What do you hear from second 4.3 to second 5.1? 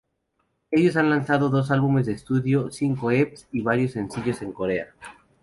en Corea.